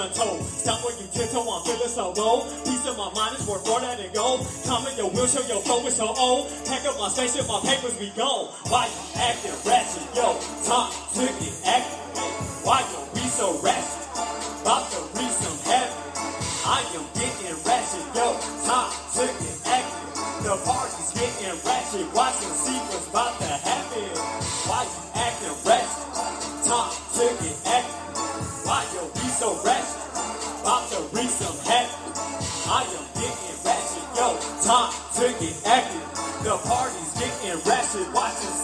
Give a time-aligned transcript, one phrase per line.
[0.00, 2.42] untold, stop where you tiptoe, I'm feeling so low.
[2.64, 4.46] Peace of my mind is worth more than gold.
[4.64, 6.48] Come in your wheelchair, your flow is so old.
[6.64, 8.48] Pack up my spaceship, my papers we go.
[8.68, 8.88] Why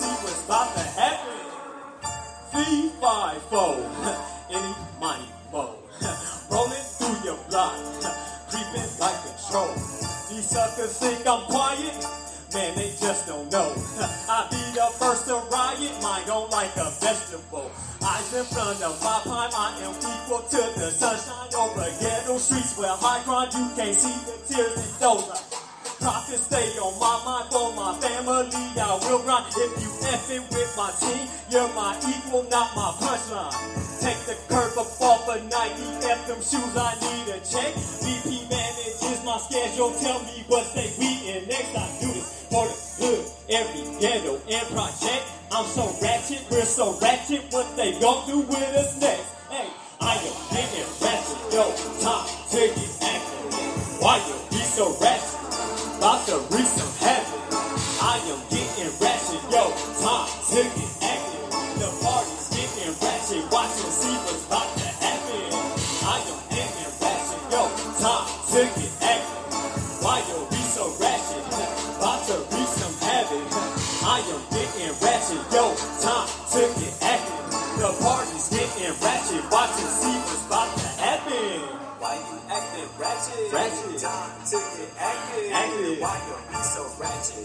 [0.07, 1.35] see what's about to happen.
[2.55, 3.51] C5
[4.57, 5.75] Any money foe.
[6.51, 7.75] Rolling through your block.
[8.51, 9.75] Creeping like a troll.
[10.31, 11.99] These suckers think I'm quiet.
[12.55, 13.75] Man, they just don't know.
[14.31, 17.71] I be the first to riot, mine on like a vegetable.
[18.01, 22.79] Eyes in front of my prime, I am equal to the sunshine over ghetto streets
[22.79, 25.66] where high crime you can't see the tears in those.
[26.07, 28.55] Profit stay on my mind for my family.
[28.79, 29.43] I will grind.
[29.59, 33.51] If you effing with my team, you're my equal, not my punchline.
[33.99, 37.75] Take the curve up off a Nike, F them shoes, I need a check.
[37.75, 41.75] VP manages my schedule, tell me what state we in next.
[41.75, 45.27] I do this for the hood, every ghetto and project.
[45.51, 49.27] I'm so ratchet, we're so ratchet, what they gon' do with us next?
[49.51, 49.67] Hey,
[49.99, 51.67] I am getting ratchet, yo,
[51.99, 53.99] top to get active.
[53.99, 55.46] Why you be so ratchet?
[55.99, 57.41] About to reach some heaven.
[58.05, 59.73] I am getting ratchet, yo.
[60.05, 61.49] Time get active.
[61.81, 63.45] The party's getting ratchet.
[63.49, 65.49] Watch and see what's about to happen.
[66.05, 67.63] I am getting ratchet, yo.
[67.97, 68.29] Time
[68.77, 70.05] get active.
[70.05, 71.45] Why you be so ratchet?
[71.97, 73.41] About to reach some heaven.
[74.05, 75.73] I am getting ratchet, yo.
[76.05, 76.29] Time
[76.77, 77.41] get active.
[77.81, 79.45] The party's getting ratchet.
[79.51, 80.06] Watch and see
[83.53, 84.01] ratchet?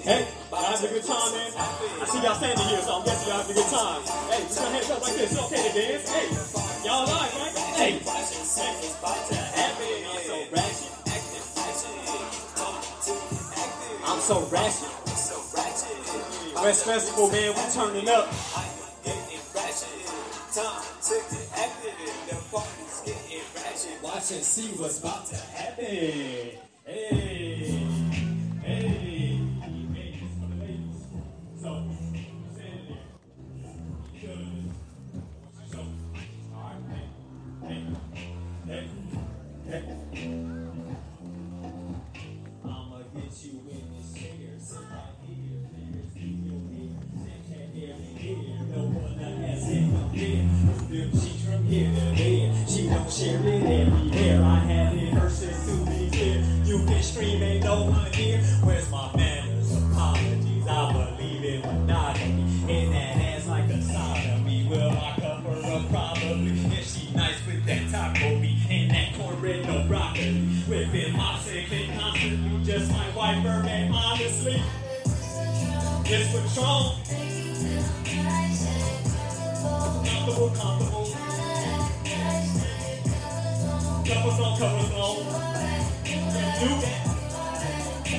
[0.04, 1.52] Hey, y'all having a good time, man?
[2.02, 4.02] I see y'all standing here, so I'm guessing y'all having a good time.
[4.32, 5.38] Hey, just put your hands up like this.
[5.38, 6.10] Okay to dance.
[6.10, 7.58] Hey, y'all alive, right?
[7.78, 8.00] Hey.
[14.06, 14.90] I'm so ratchet.
[16.56, 18.28] West Festival, man, we turning up.
[24.34, 26.58] And see what's about to happen.
[26.86, 27.91] Hey,
[76.12, 76.84] This Patron.
[80.04, 81.08] Comfortable, comfortable.
[84.04, 85.16] Covers on, covers on.
[86.59, 87.00] Do that.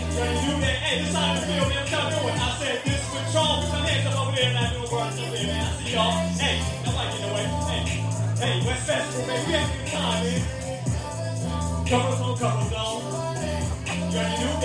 [0.08, 0.76] Gonna do that.
[0.80, 1.84] Hey, this how the feel, man.
[1.84, 2.32] What y'all doing?
[2.32, 3.60] I said this Patron.
[3.60, 5.60] Put your hands up over there and I do word up there, man.
[5.60, 6.12] I see y'all.
[6.40, 6.56] Hey,
[6.86, 7.44] nobody get away.
[7.68, 7.84] Hey,
[8.40, 9.36] hey, West Festival, man.
[9.44, 11.86] We having a good time, man.
[11.88, 13.02] Covers on, covers on.
[14.12, 14.61] You already knew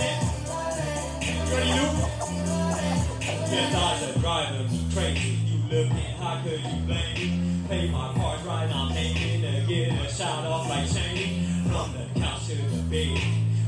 [6.85, 7.65] blame.
[7.67, 11.45] Pay my cards right, I'm aiming to get a shot off like Shane.
[11.63, 13.19] From the couch to the bed,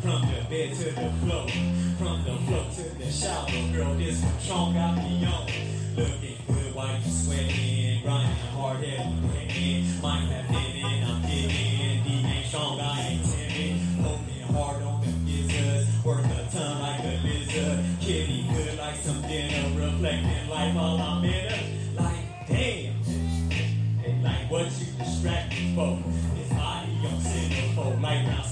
[0.01, 1.47] from the bed to the floor,
[1.97, 3.47] from the floor to the shower.
[3.73, 5.45] Girl, this Patron got me on.
[5.97, 10.01] Looking good while you sweating, grinding hard, heavy, hitting.
[10.01, 12.03] Might have hit it, I'm getting.
[12.03, 13.81] D ain't strong, I ain't timid.
[14.01, 17.83] Poking hard on the gizzards, worth a ton like a lizard.
[17.99, 21.48] Kitty good like some dinner, reflecting life while I'm in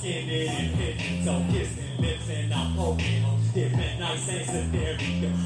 [0.03, 4.45] Light and so kissing lips and I'm poking on different nights ain't.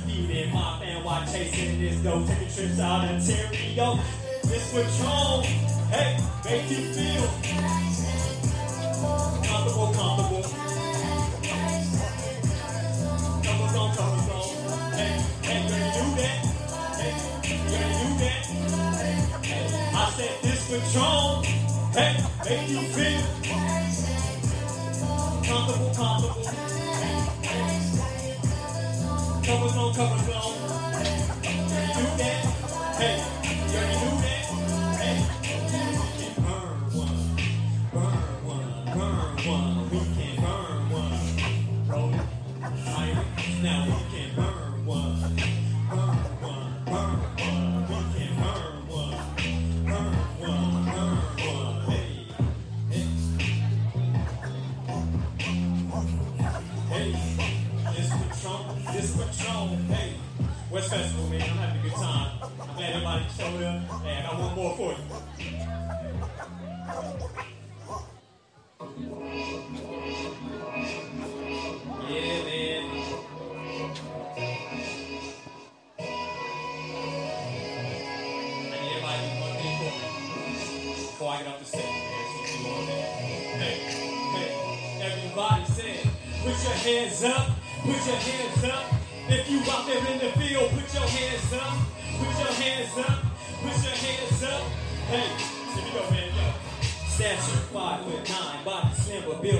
[0.06, 4.00] Feeding my fan while chasing this dough, taking trips out Ontario.
[4.44, 5.44] This Patron,
[5.90, 7.28] hey, make you feel
[9.48, 10.44] comfortable, comfortable.
[14.92, 16.38] Hey, hey, you do that?
[17.00, 17.14] Hey,
[17.48, 17.56] you
[18.00, 18.42] do that?
[19.96, 21.44] I said this Patron,
[21.94, 22.12] hey,
[22.44, 23.81] make you feel
[25.72, 26.44] comfortable, comfortable.
[29.44, 30.41] Cover zone, cover zone.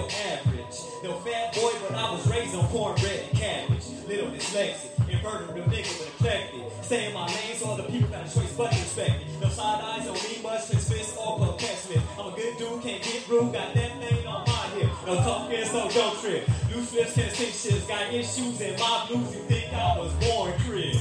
[0.02, 0.78] Built average.
[1.04, 3.86] No fat boy, but I was raised on cornbread and cabbage.
[4.08, 6.84] Little dyslexic, invertebrate nigga but eclectic.
[6.84, 9.42] Stay my lane so other people got a choice but respect it.
[9.42, 12.02] No side eyes don't mean much, cause fist or perplexment.
[12.18, 14.90] I'm a good dude, can't get rude, got that thing on my hip.
[15.06, 16.48] No talking, so don't trip.
[16.74, 19.36] Loose lips can't think shit, got issues in my blues.
[19.36, 20.98] You think I was born crib?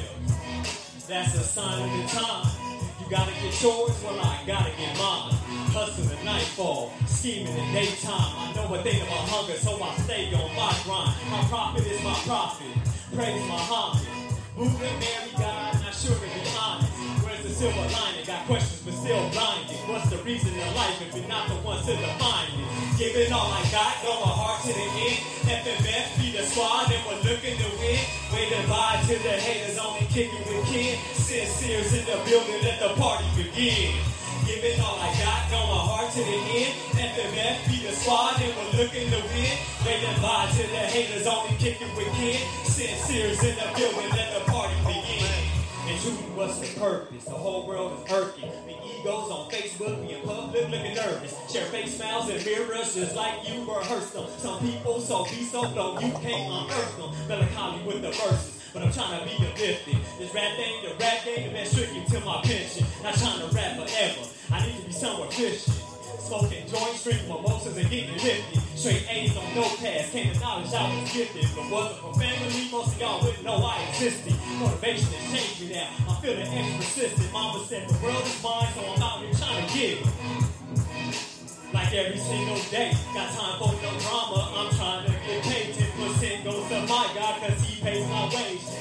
[1.08, 2.59] That's a sign of the time.
[3.10, 5.34] Gotta get yours, well I gotta get mine.
[5.74, 8.14] Hustle at nightfall, scheming at daytime.
[8.38, 11.18] I know a thing about hunger, so I stay on my grind.
[11.26, 12.70] My profit is my profit.
[13.12, 14.06] Praise Muhammad.
[14.54, 16.14] Buddha, Mary, God, not sure
[17.60, 18.24] silver lining?
[18.24, 19.76] Got questions but still blinded.
[19.84, 22.64] What's the reason in life if you're not the ones to define it?
[22.96, 25.20] Giving all I got, go my heart to the end.
[25.44, 28.00] FMF be the squad and we're looking to win.
[28.32, 30.96] Waiting by till the haters only kicking with kin.
[31.12, 33.92] Sincere's in the building, let the party begin.
[34.48, 36.72] Giving all I got, go my heart to the end.
[36.96, 39.52] FMF be the squad and we're looking to win.
[39.84, 42.40] Waiting by till the haters only kicking with kin.
[42.64, 45.09] Sincere's in the building, let the party begin.
[45.90, 47.24] And truly, what's the purpose?
[47.24, 48.46] The whole world is irking.
[48.46, 51.34] The egos on Facebook, being in public looking nervous.
[51.50, 54.28] Share fake smiles and mirrors just like you rehearsed them.
[54.38, 57.10] Some people so be so low, you can't unearth them.
[57.26, 59.98] Melancholy with the verses, but I'm trying to be uplifted.
[60.16, 62.86] This rap thing, the rap game, the best tricky to my pension.
[63.02, 64.30] Not trying to rap forever.
[64.52, 65.74] I need to be somewhere Christian.
[66.22, 68.62] Smoking joints, drinking mimosas, and getting lifted.
[68.78, 71.46] Straight A's on notepads, came to knowledge I was gifted.
[71.54, 74.34] But wasn't from family, most of y'all wouldn't know I existed.
[74.58, 75.88] Motivation has changed me now.
[76.08, 77.32] I'm feeling extra persistent.
[77.32, 80.06] Mama said the world is mine, so I'm out here trying to it.
[81.72, 84.40] Like every single day, got time for no drama.
[84.58, 85.74] I'm trying to get paid.
[85.74, 88.30] 10% goes to my God, cause he my.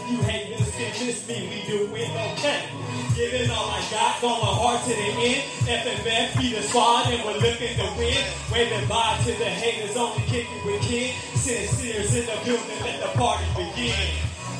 [0.09, 2.69] You hate this, can miss me, we doing okay.
[3.15, 5.43] Giving all I got, going hard to the end.
[5.65, 8.21] FMF be the squad, and we're looking to win.
[8.53, 11.13] Waving bye to the haters, only kicking with kin.
[11.33, 13.97] Sincere's in the building, let the party begin.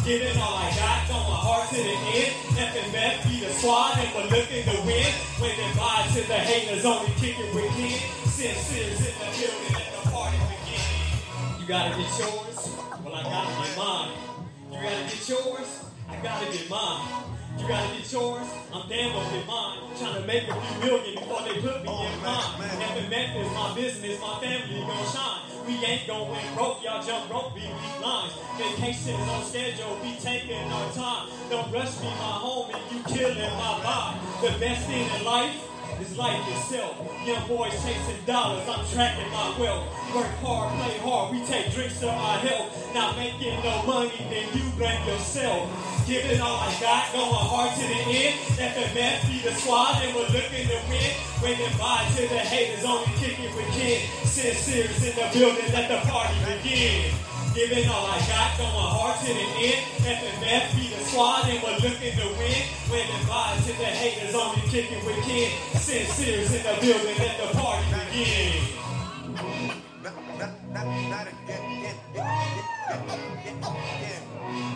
[0.05, 2.33] Giving all I got, going hard to the end.
[2.57, 5.13] FMF be the squad, and we're looking to win.
[5.41, 8.01] Waving bye to the haters, only kicking with kin.
[8.29, 11.61] Sincere's in the building, let the party begin.
[11.61, 12.75] You gotta get yours,
[13.05, 14.28] well I gotta get mine.
[14.71, 17.23] You gotta get yours, I gotta get mine.
[17.57, 19.79] You gotta get yours, I'm damn gonna get mine.
[19.97, 22.69] Trying to make a few million before they put me in mine.
[22.77, 25.41] FMF is my business, my family gonna shine.
[25.65, 28.33] We ain't going broke, y'all jump rope, be weak lines.
[28.57, 31.29] Vacations on schedule, we taking our time.
[31.49, 34.53] Don't rush me, my homie, you killing my vibe.
[34.53, 35.65] The best thing in life
[36.01, 36.95] is life itself.
[37.25, 39.87] Young boys chasing dollars, I'm tracking my wealth.
[40.15, 42.93] Work hard, play hard, we take drinks to our health.
[42.93, 45.67] Not making no money, then you blame yourself.
[46.07, 48.39] Giving all I got, going hard to the end.
[48.57, 51.13] FMF be the squad, and we're looking to win.
[51.43, 54.01] Waving bye to the haters, only kicking with kin.
[54.25, 57.13] Sincere's in the building, let the party begin.
[57.53, 59.85] Giving all I got, going hard to the end.
[60.01, 62.61] FMF be squad and we're looking to win.
[62.89, 65.51] When the vibes and the haters only kicking with Ken.
[65.75, 68.79] Sincere's in the building, let the party begin.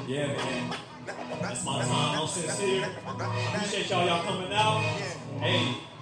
[0.07, 0.75] Yeah, man.
[1.41, 2.19] That's my time.
[2.19, 2.89] I'm sincere.
[3.07, 4.81] Appreciate y'all, y'all coming out.
[5.39, 5.92] Hey.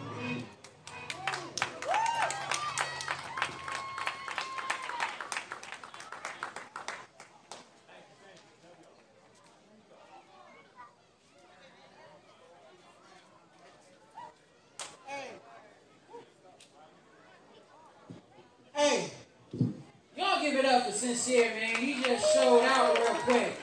[21.32, 21.76] Sincere, man.
[21.76, 23.54] He just showed out real quick.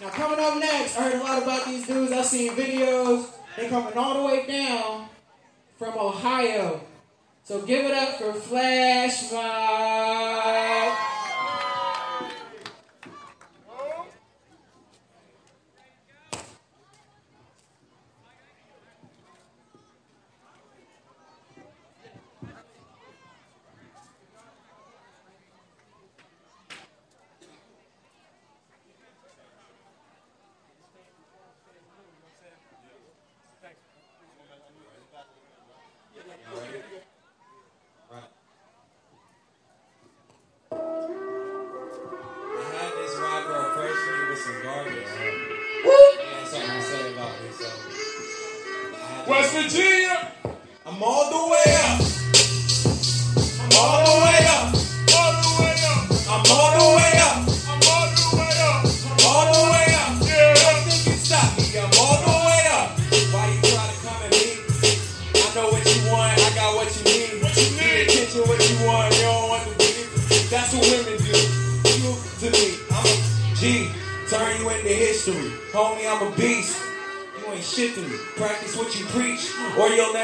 [0.00, 2.10] Now, coming up next, I heard a lot about these dudes.
[2.10, 3.26] I've seen videos.
[3.54, 5.08] They're coming all the way down
[5.78, 6.80] from Ohio.
[7.42, 9.73] So give it up for Flash Mob.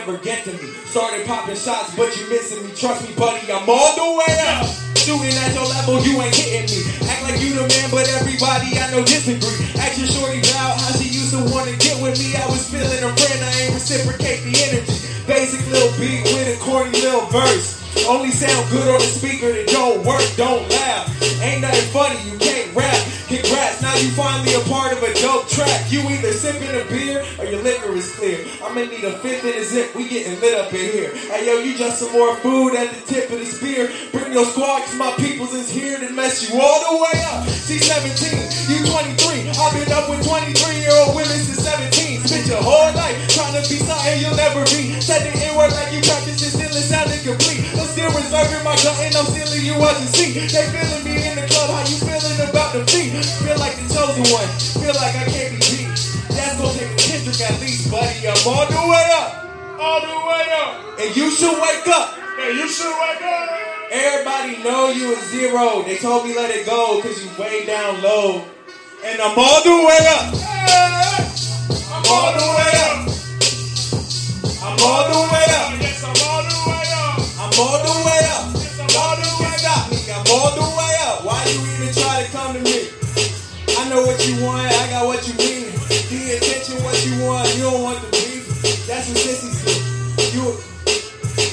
[0.01, 0.73] Never get to me.
[0.89, 2.73] Started popping shots, but you missing me.
[2.73, 4.65] Trust me, buddy, I'm all the way up.
[4.97, 6.81] Shooting at your level, you ain't hitting me.
[7.05, 9.61] Act like you the man, but everybody I know disagree.
[9.77, 12.33] Ask your shorty about how she used to wanna get with me.
[12.37, 14.97] I was feeling a friend, I ain't reciprocate the energy.
[15.29, 17.77] Basic little beat with a corny little verse.
[18.09, 21.13] Only sound good on the speaker that don't work, don't laugh.
[21.45, 22.97] Ain't nothing funny, you can't rap.
[23.31, 25.87] Congrats, now you finally a part of a dope track.
[25.87, 28.43] You either sipping a beer or your liquor is clear.
[28.59, 31.15] I'ma need a fifth in a zip, we getting lit up in here.
[31.31, 33.87] Hey yo, you just some more food at the tip of the spear.
[34.11, 37.47] Bring your squad, cause my peoples is here to mess you all the way up.
[37.71, 39.47] She's 17, you 23.
[39.47, 42.27] I've been up with 23 year old women since 17.
[42.27, 44.99] Spent your whole life trying to be something you'll never be.
[44.99, 47.63] Said the N word like you practice it, still it sounded complete.
[47.79, 50.35] I'm still reserving my gun and I'm stealing you out to see.
[50.35, 51.95] They feeling me in the club, how you
[52.41, 53.13] feeling about the feet?
[53.45, 54.49] Feel like the chosen one,
[54.81, 55.89] feel like I can't be beat.
[56.33, 58.29] That's gonna take a Kendrick at least, buddy.
[58.29, 59.31] I'm all the way up,
[59.81, 61.01] All the way up.
[61.01, 62.15] and you should wake up.
[62.37, 63.51] Hey, you should wake up.
[63.91, 65.83] Everybody know you a zero.
[65.83, 68.45] They told me let it go cause you way down low.
[69.05, 70.35] And I'm all the way up.
[70.35, 71.29] Hey,
[71.93, 72.99] I'm all the way up.
[74.63, 75.81] I'm all the way up.
[75.81, 77.19] Yes, I'm all the way up.
[77.41, 78.55] I'm all the way up.
[78.55, 79.87] Yes, I'm all the way stop.
[79.93, 81.25] I'm all the way up.
[81.25, 81.80] Why you
[83.91, 84.71] know what you want.
[84.71, 85.75] I got what you need.
[86.07, 87.51] Pay attention what you want.
[87.59, 88.47] You don't want the beef.
[88.87, 89.75] That's what sissies do.
[90.31, 90.55] You,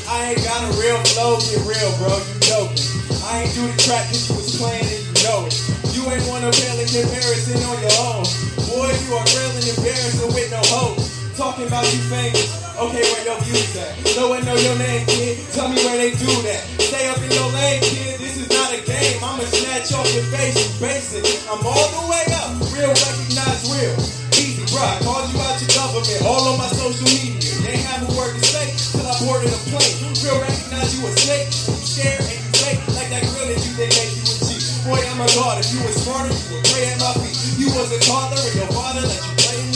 [0.05, 1.41] I ain't got a real flow.
[1.41, 2.13] Get real, bro.
[2.13, 2.85] You joking.
[3.25, 5.57] I ain't do the track cause you was playing and you know it.
[5.97, 8.23] You ain't wanna pale in comparison on your own.
[8.69, 11.16] Boy, you are real embarrassing with no hope.
[11.37, 12.49] Talking about you famous.
[12.81, 13.93] Okay, where your views at?
[14.17, 15.37] No one know your name, kid.
[15.53, 16.65] Tell me where they do that.
[16.81, 18.17] Stay up in your lane, kid.
[18.17, 19.21] This is not a game.
[19.21, 21.21] I'ma snatch off your face, you basic.
[21.45, 22.57] I'm all the way up.
[22.73, 23.93] Real recognize real.
[24.33, 24.81] Easy, bro.
[24.81, 26.25] I called you out your government.
[26.25, 27.37] All on my social media.
[27.69, 30.09] Ain't have a word to say till I boarded a plane.
[30.17, 31.53] Real recognize you a snake.
[31.53, 34.65] You share and you fake like that girl that you you a cheat.
[34.89, 35.61] Boy, I'm a god.
[35.61, 37.37] If you was smarter, you would pray at my feet.
[37.61, 39.66] You was a toddler and your father let you play.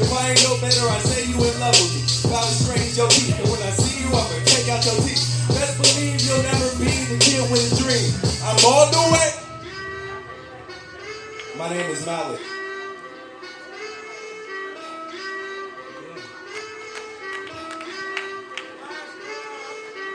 [0.00, 2.30] If I ain't no better, I say you in love with me.
[2.30, 3.34] About to strange your teeth.
[3.34, 5.26] And when I see you, I'ma take out your teeth.
[5.50, 8.14] Best believe you'll never be the kid with a dream.
[8.46, 9.28] I'm all the way.
[11.58, 12.40] My name is Malik.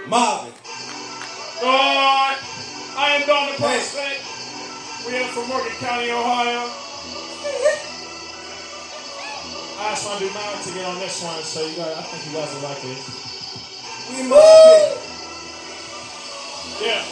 [0.08, 0.54] Marvin.
[1.60, 2.38] God,
[2.96, 4.24] I am Don the Prospect.
[5.06, 6.72] We are from Morgan County, Ohio.
[9.84, 12.32] I asked my dude to get on this one, so you guys, I think you
[12.40, 13.04] guys will like this.
[14.08, 14.96] We moving.
[16.80, 17.04] Yeah.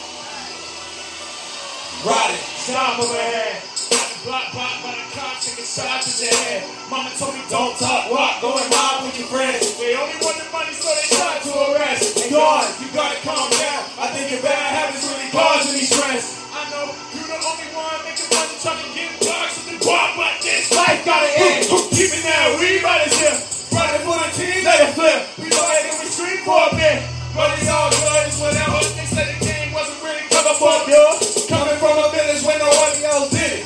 [2.07, 2.39] Ride it.
[2.63, 3.59] Stop over here.
[3.91, 6.63] Got the block block by the cops taking shots at your head.
[6.87, 9.75] Mama told me don't talk, walk, go and mob with your friends.
[9.75, 12.23] They only want the money, so they tried to arrest.
[12.23, 13.83] And God, you gotta calm down.
[13.99, 16.40] I think your bad habits really causing me stress.
[16.61, 20.13] I know you the only one making money trying to get blocks with the bar
[21.89, 22.53] creeping now.
[22.61, 23.33] We to ship.
[23.73, 25.25] Running for the team, let it flip.
[25.41, 27.01] We ahead and we street for a bit.
[27.33, 28.29] But it's all good.
[28.29, 28.77] It's whatever.
[28.93, 30.69] They said the game wasn't really coming for.
[31.49, 33.65] Coming from a village where nobody else did it.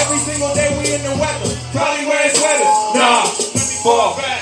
[0.00, 1.52] Every single day we in the weather.
[1.76, 2.72] Probably wearing sweaters.
[2.96, 3.28] Nah.
[3.84, 4.16] Fall.
[4.16, 4.33] Summer.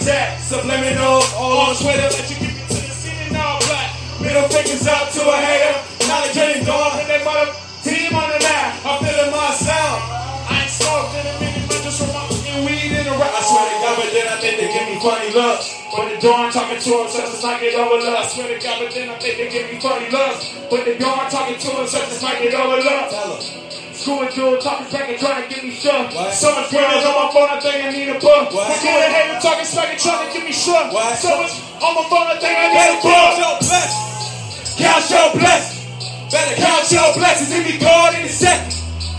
[0.00, 2.08] Subliminal all on Twitter.
[2.08, 3.92] Let you get to the and all black.
[4.16, 5.76] Middle fingers up to a hater.
[6.08, 6.98] Knowledge ain't gone.
[6.98, 7.52] And they mother
[7.84, 8.80] team on the map.
[8.80, 10.00] I'm feeling my sound.
[10.48, 13.28] I ain't smoked in a minute, but just from my fucking weed in the rap.
[13.28, 15.68] I swear to God, but then I think they give me funny looks.
[15.92, 18.16] But the dawn talking to him, such as I get overlooked.
[18.16, 20.56] I swear to God, but then I think they give me funny looks.
[20.66, 23.12] But the dawn talking to him, such as I get overlooked.
[23.12, 23.69] Tell her.
[24.00, 26.08] School and dude talking and trying to get me shook.
[26.16, 26.32] What?
[26.32, 28.48] So much girls on my phone, I think I need a book.
[28.48, 28.64] What?
[28.72, 30.88] We're going ahead and talking smack and trying to get me shook.
[30.88, 31.18] What?
[31.20, 31.52] So much
[31.84, 33.44] on my phone, I think I need Better a count book.
[33.44, 34.80] your blessings.
[34.80, 36.32] Count your blessings.
[36.32, 37.50] Better count Count your blessings.
[37.52, 38.72] It'll be gone in a second.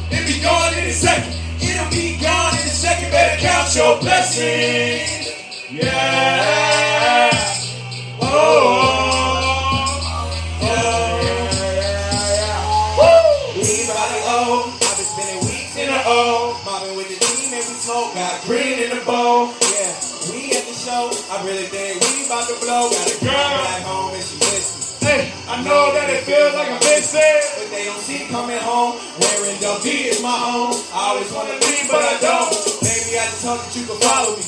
[0.09, 1.33] it'll be gone in a second.
[1.61, 3.11] It'll be gone in a second.
[3.13, 5.29] Better count your blessings.
[5.69, 7.29] Yeah.
[8.17, 9.20] Oh.
[18.45, 19.53] Green in the bowl.
[19.61, 19.91] Yeah,
[20.31, 21.11] we at the show.
[21.29, 22.89] I really think we about to blow.
[22.89, 25.07] Got a girl back home and she miss me.
[25.07, 27.41] Hey, I know that it feels like a missing.
[27.57, 28.97] But they don't see coming home.
[29.19, 30.77] Wearing dumb D is my home.
[30.93, 32.53] I always wanna leave, but I don't.
[32.85, 34.45] Baby, I just hope that you can follow me.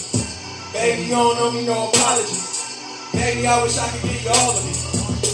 [0.74, 2.50] Baby, you don't know me, no apologies.
[3.14, 4.74] Baby, I wish I could give you all of me.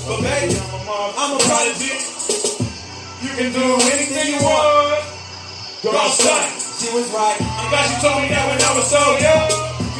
[0.07, 1.95] But baby, I'm a prodigy.
[3.23, 5.03] You can do anything you want.
[5.83, 6.58] Girl, son.
[6.79, 7.35] She was right.
[7.59, 9.51] I'm glad she told me that when I was so young.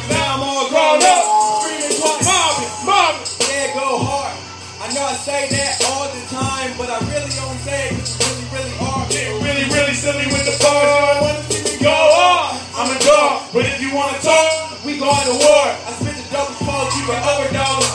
[0.08, 1.24] Now I'm all Grown up.
[1.60, 2.24] Screaming twice.
[2.24, 3.20] Marvin, Marvin.
[3.52, 4.32] Yeah, go hard.
[4.80, 8.16] I know I say that all the time, but I really only say it 'cause
[8.16, 9.04] you really, really are.
[9.12, 11.20] Getting really, really silly with the ball.
[11.20, 12.56] Wanna see me Go on.
[12.72, 13.42] I'm a dog.
[13.52, 15.66] But if you want to talk, We going to war.
[15.68, 17.88] I spit the double smoke, keep an overdose.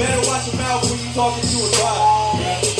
[0.00, 2.71] Better watch your mouth when you talking to a dog.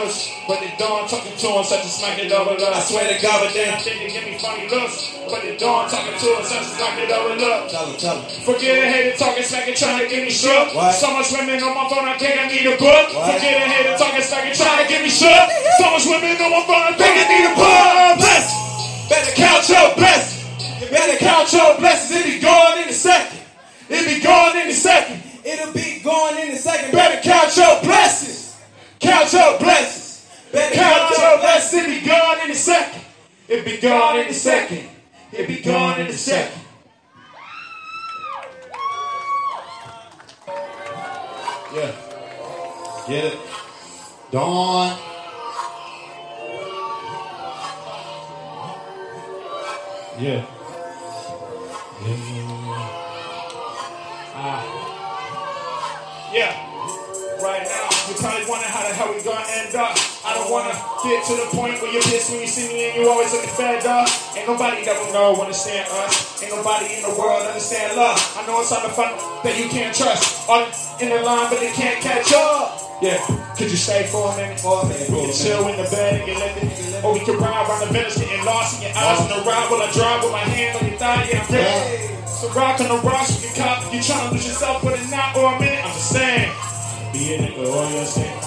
[0.00, 2.72] Looks, but they don't talking to him such a smack it over look.
[2.72, 5.56] I swear to God, but Then I think they give me funny looks, but they
[5.58, 7.68] don't talking to him such a smack it over look.
[7.68, 8.26] Tell him, tell him.
[8.46, 10.74] Forget a hater talking smack and trying to get me shook.
[10.74, 10.94] What?
[10.94, 13.06] So much women on my phone, I think I need a book.
[13.14, 13.36] What?
[13.36, 15.46] Forget a hater talking smack and trying to get me shook.
[15.78, 18.22] So much women on my phone, I think I need a book.
[18.22, 18.46] Bless.
[19.08, 20.38] Better Count your blessings.
[20.80, 22.20] You Better better count your blessings.
[22.20, 23.40] It'll be gone in a second.
[23.88, 25.22] It'll be gone in a second.
[25.44, 26.92] It'll be gone in a second.
[26.92, 28.47] Better count your blessings.
[29.00, 30.28] Count your blessings.
[30.52, 31.82] Count your blessings.
[31.84, 33.02] It be gone in a second.
[33.48, 34.88] It be gone in a second.
[35.32, 36.62] It be gone in a second.
[41.74, 41.92] Yeah.
[43.06, 43.38] Get it.
[44.32, 44.98] Dawn.
[50.18, 50.44] Yeah.
[52.00, 52.37] Ah.
[60.38, 63.10] Don't wanna get to the point where you're pissed when you see me and you
[63.10, 64.06] always looking fed up.
[64.38, 66.42] Ain't nobody that know understand us.
[66.42, 68.18] Ain't nobody in the world understand love.
[68.38, 70.48] I know it's hard to find that you can't trust.
[70.48, 70.62] All
[71.02, 72.86] in the line, but they can't catch up.
[73.02, 73.18] Yeah,
[73.54, 74.58] could you stay for a minute?
[74.58, 77.04] For a minute, We can chill in the bed and get it.
[77.04, 79.18] Or we can ride around the village, getting lost in your eyes.
[79.22, 81.26] On the ride while I drive with my hand on your thigh.
[81.30, 82.14] Yeah, I'm ready.
[82.26, 83.94] So rock on the rocks, you can cop.
[83.94, 85.82] You trying to lose yourself for the night or a minute.
[85.82, 86.50] I'm just saying.
[87.12, 88.38] Be a nigga or you're saying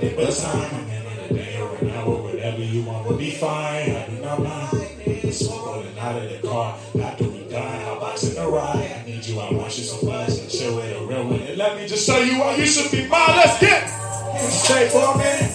[0.00, 0.80] got nothing but time.
[0.80, 3.90] A minute, a day, or an hour, whatever you want will be fine.
[3.90, 4.84] I do not mind.
[5.32, 6.78] Smoke rolling out of the car.
[7.02, 8.90] After we done, I'll box in the ride.
[8.90, 10.38] I need you, I want you so much.
[10.38, 11.40] And chill with a real one.
[11.42, 13.36] And let me just show you why you should be mine.
[13.36, 13.84] Let's get.
[13.84, 15.52] Can you stay for a minute?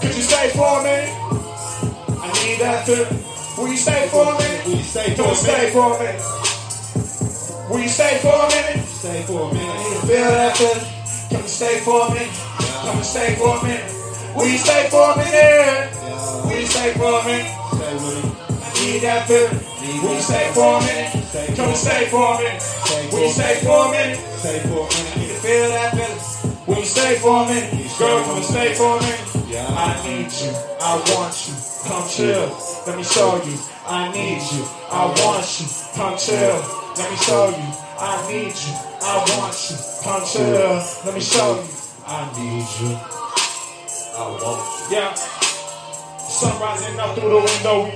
[0.00, 1.14] Could you stay for a minute?
[2.18, 3.24] I need that feeling.
[3.58, 4.66] Will you stay for a minute?
[4.66, 6.22] Will you stay for a and stay for a minute.
[7.70, 8.84] Will you stay for a minute?
[8.86, 9.90] Stay for a minute.
[9.90, 10.98] You feel that feeling?
[11.30, 12.67] Come and stay for a minute.
[12.88, 13.84] Come stay for a minute.
[14.40, 15.92] You stay for a minute?
[16.48, 17.52] You stay for a minute?
[17.52, 19.60] I need that feeling.
[19.84, 21.12] You stay for a minute?
[21.54, 22.64] Come stay for a minute.
[23.12, 24.16] You stay for a minute?
[24.16, 25.20] A minute.
[25.20, 26.78] You feel that feeling?
[26.78, 27.98] You stay for a minute?
[27.98, 29.20] Girl, come stay for a minute.
[29.68, 30.48] I need you.
[30.80, 31.54] I want you.
[31.84, 32.48] Come chill.
[32.86, 33.58] Let me show you.
[33.84, 34.64] I need you.
[34.88, 35.66] I want you.
[35.92, 36.56] Come chill.
[36.96, 37.68] Let me show you.
[38.00, 38.72] I need you.
[39.04, 39.76] I want you.
[40.02, 40.80] Come chill.
[41.04, 41.87] Let me show you.
[42.08, 42.96] I need you.
[44.16, 44.96] I want you.
[44.96, 45.12] Yeah.
[45.12, 47.92] Sun rising up through the window.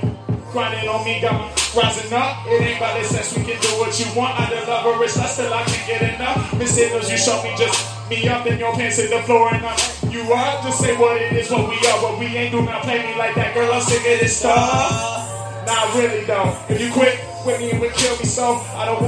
[0.53, 2.45] Grinding on me, got my rising up.
[2.45, 4.37] It ain't by the sense we can do what you want.
[4.37, 6.53] I a rich, I still I can't get enough.
[6.59, 7.73] Miss Hitters, you show me just
[8.07, 9.81] me up in your pants hit the floor and I'm
[10.13, 10.61] you are.
[10.61, 13.17] Just say what it is, what we are, but we ain't do not play me
[13.17, 13.55] like that.
[13.55, 15.65] Girl, I'm sick of this stuff.
[15.65, 16.53] Nah, really though.
[16.69, 18.25] If you quit with me, it would kill me.
[18.25, 19.01] So I don't.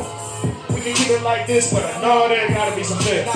[0.74, 3.30] We can keep it like this, but I know there gotta be some fit.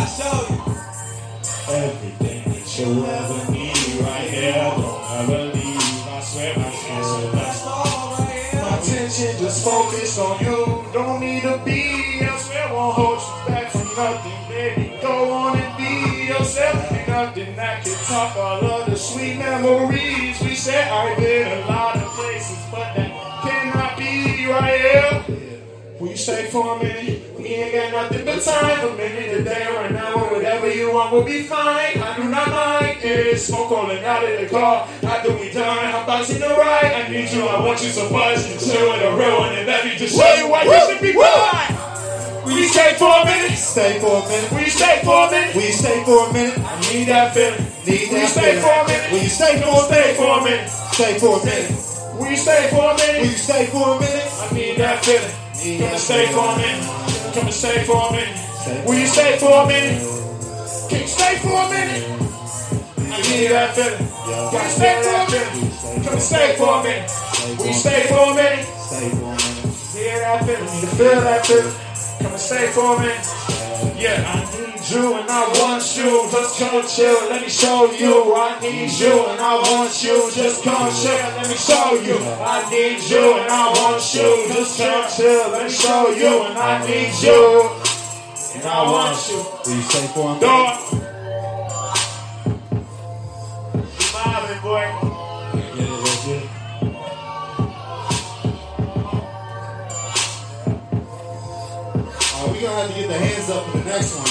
[1.70, 1.76] I.
[1.76, 4.54] Everything that you ever need right here.
[4.54, 6.08] Don't ever leave.
[6.08, 7.32] I swear, I swear.
[7.32, 8.62] That's all right here.
[8.62, 10.86] My attention just focused on you.
[10.94, 12.74] Don't need to be elsewhere.
[12.74, 14.98] Won't hold you back from nothing, baby.
[15.02, 16.92] Go on and be yourself.
[16.92, 20.42] Ain't nothing that can top all of the sweet memories.
[20.42, 23.12] We said I've been a lot of places, but that
[23.44, 25.40] cannot be right here.
[26.02, 27.38] You stay for a minute?
[27.38, 28.90] We ain't got nothing but time.
[28.90, 30.29] A minute, a day, or an hour, whatever
[30.76, 31.98] you want will be fine.
[31.98, 32.98] I do not mind.
[33.02, 34.88] It's smoke calling out of the car.
[35.04, 36.92] After we done, I'm bouncing the ride.
[36.94, 38.44] I need you, I want you so much.
[38.60, 41.14] Chill with a real one and let me just show you why you should be
[41.14, 41.90] mine.
[42.46, 43.58] Will you stay for a minute?
[43.58, 44.52] Stay for a minute.
[44.52, 45.56] Will you stay for a minute?
[45.56, 46.58] Will you stay for a minute?
[46.60, 47.66] I need that feeling.
[47.86, 48.62] Need Will you that stay feeling.
[48.62, 49.12] for a minute?
[49.12, 50.18] Will you stay for a stay minute?
[50.18, 50.70] for a minute?
[50.70, 51.72] Stay for a minute.
[52.20, 54.30] Will you stay for a Will you stay for a minute?
[54.40, 55.36] I need that feeling.
[55.64, 57.34] Need Come and stay for a minute.
[57.34, 58.86] Come and stay for a minute.
[58.86, 60.19] Will you stay for a minute?
[60.90, 62.02] Can you stay for a minute?
[62.98, 64.10] I need that feeling.
[64.50, 66.04] Can you stay for a minute?
[66.04, 67.12] Come and stay for a minute.
[67.60, 67.74] Will you?
[67.74, 68.66] Stay for a minute.
[69.94, 71.74] Hear that feeling, you feel that feeling.
[72.24, 73.22] Come and stay for a minute.
[74.02, 76.10] Yeah, I need you and I want you.
[76.34, 78.34] Just come chill, let me show you.
[78.34, 80.32] I need you and I want you.
[80.34, 82.18] Just come chill, let me show you.
[82.18, 84.30] I need you and I want you.
[84.58, 86.50] Just come chill, let me show you.
[86.50, 87.89] And I need you
[88.56, 89.38] and I want you.
[89.38, 90.42] Will you stay for minute?
[90.42, 90.78] Dog.
[94.14, 94.86] Vibing, boy.
[96.04, 96.44] That's it.
[102.34, 104.26] Alright, we gonna have to get the hands up for the next one.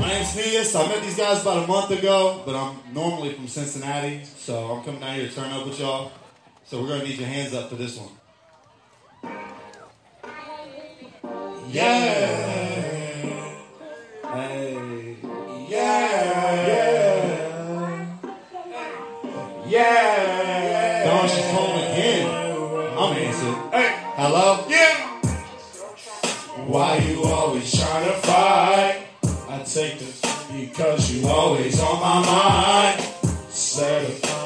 [0.00, 0.74] My name's Neas.
[0.74, 4.84] I met these guys about a month ago, but I'm normally from Cincinnati, so I'm
[4.84, 6.12] coming down here to turn up with y'all.
[6.64, 8.19] So we're gonna need your hands up for this one.
[11.72, 12.26] Yeah.
[14.34, 15.16] Hey.
[15.68, 16.80] Yeah.
[19.68, 21.04] Yeah.
[21.04, 22.26] Dawn, she's calling again.
[22.98, 23.54] I'm answering.
[23.70, 24.02] Hey.
[24.16, 24.66] Hello?
[24.68, 24.96] Yeah.
[26.66, 29.06] Why you always trying to fight?
[29.48, 30.20] I take this
[30.52, 33.00] because you always on my mind.
[33.48, 34.39] Settle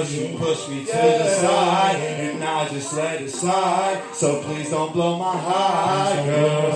[0.00, 1.96] but you push me to the side.
[1.96, 4.02] And I just let it slide.
[4.14, 6.72] So please don't blow my high, girl.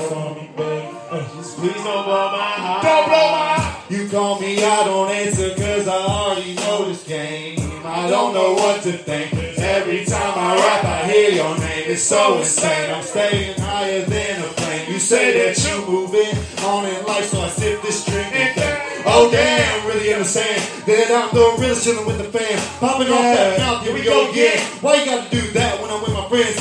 [1.57, 2.83] Please don't blow my high.
[2.83, 3.85] Don't blow my high.
[3.89, 7.59] You call me, I don't answer cause I already know this game.
[7.85, 9.33] I don't know what to think.
[9.59, 11.85] Every time I rap, I hear your name.
[11.87, 12.91] It's so insane.
[12.91, 14.64] I'm staying higher than a
[15.05, 16.33] say that you moving
[16.65, 19.05] on in life, so I sip this drink and think.
[19.05, 22.57] Oh damn, really understand that I'm the realest chillin' with the fam.
[22.81, 24.57] Popping off that mouth, here we go again.
[24.81, 26.57] Why you gotta do that when I'm with my friends?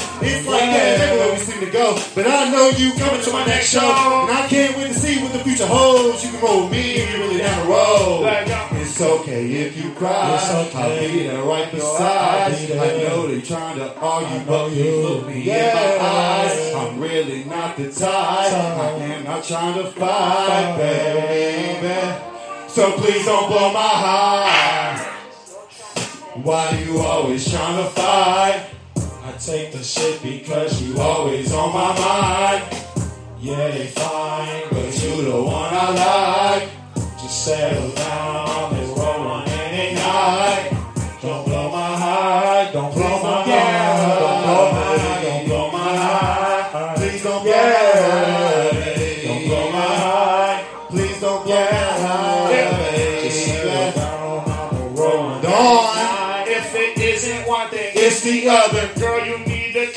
[2.15, 5.19] But I know you coming to my next show, and I can't wait to see
[5.23, 6.23] what the future holds.
[6.23, 8.25] You can roll me if you're really down the road.
[8.79, 10.37] It's okay if you cry.
[10.37, 10.77] Okay.
[10.77, 12.51] I'll be there right beside.
[12.51, 12.79] There.
[12.79, 16.73] I know they're trying to argue, but you look me in my eyes.
[16.75, 18.53] I'm really not the type.
[18.53, 22.67] I am not trying to fight, baby.
[22.67, 24.99] So please don't blow my high.
[26.43, 28.69] Why you always trying to fight?
[29.33, 32.63] I take the shit because you always on my mind.
[33.41, 36.69] yeah they fine, But you the one I like.
[37.19, 38.73] just settle down.
[38.73, 39.95] Let's roll on ignite.
[39.95, 41.19] Night.
[41.21, 43.95] Don't blow my high, don't blow my Yeah.
[43.97, 46.95] high, don't blow my high, don't blow my high.
[46.95, 48.69] Please don't blow Yeah.
[48.71, 50.63] my Don't blow my high.
[50.89, 55.41] Please don't blow my high, Just settle down the road.
[55.41, 56.47] Dawn.
[56.47, 58.92] If it isn't one thing, It's the other.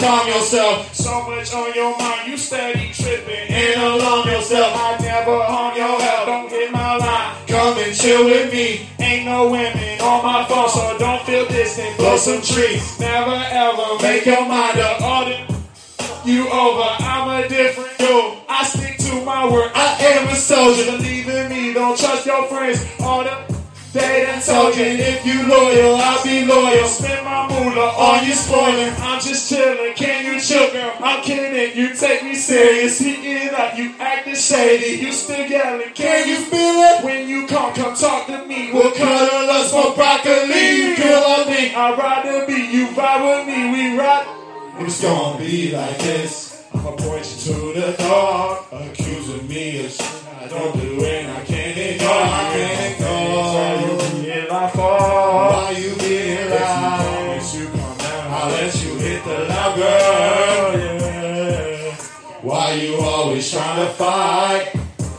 [0.07, 0.95] Calm yourself.
[0.95, 3.51] So much on your mind, you steady tripping.
[3.51, 4.73] And alarm yourself.
[4.77, 7.35] I never harm your health, don't hit my line.
[7.49, 8.89] Come and chill with me.
[9.01, 11.97] Ain't no women on my phone, so don't feel distant.
[11.97, 13.01] Blow some trees.
[13.01, 15.01] Never ever make your mind up.
[15.03, 15.43] All the
[16.25, 16.89] you over.
[17.01, 18.35] I'm a different dude.
[18.49, 19.73] I stick to my word.
[19.75, 20.85] I am a soldier.
[20.85, 21.73] Believe in me.
[21.73, 22.79] Don't trust your friends.
[23.01, 23.46] All the
[23.97, 26.87] they done told you if you loyal, I'll be loyal.
[26.87, 28.93] Spend my moolah on you spoiling.
[28.99, 29.95] I'm just chilling.
[29.95, 30.93] Can you chill, girl?
[31.01, 31.77] I'm kidding.
[31.77, 32.99] You take me serious.
[32.99, 33.77] Heating up.
[33.77, 35.03] You acting shady.
[35.03, 35.95] You still yelling.
[35.95, 37.05] Can you feel it?
[37.05, 38.71] When you come, come talk to me.
[38.73, 40.95] We'll cuddle us for broccoli.
[40.97, 41.75] Kill on me.
[41.75, 43.71] I'd rather be you vibe with me.
[43.73, 44.27] We ride.
[44.79, 46.65] It's gonna be like this.
[46.75, 51.41] I'ma point you to the dark, accusing me of shit I don't do and I.
[51.41, 52.56] I can't ignore.
[62.87, 64.73] You always trying to fight?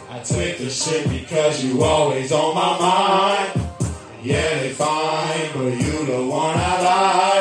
[0.10, 3.70] I take the shit because you always on my mind.
[4.24, 7.37] Yeah, they fine, but you the one I like.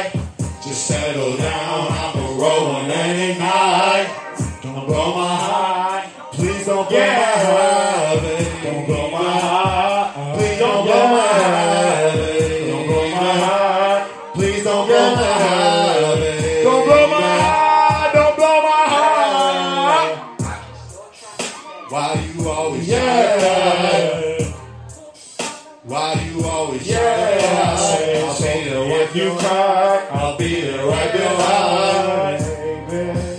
[30.05, 30.19] Cry.
[30.19, 32.45] I'll be there right behind.
[32.91, 33.39] Baby.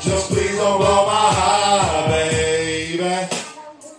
[0.00, 3.28] Just please don't blow my high, baby.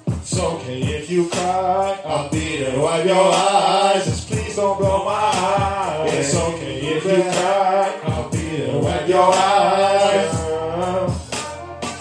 [0.08, 2.00] It's okay if you cry.
[2.06, 2.80] I'll be there.
[2.80, 4.06] Wipe your eyes.
[4.06, 6.06] Just please don't blow my high.
[6.08, 8.00] It's okay if you cry.
[8.04, 8.82] I'll be there.
[8.82, 10.32] Wipe your eyes.